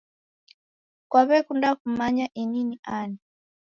[1.09, 3.19] Kwawekunda kumanya ini ni ani